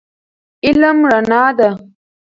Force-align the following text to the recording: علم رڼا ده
علم 0.67 0.97
رڼا 1.09 1.43
ده 1.57 1.69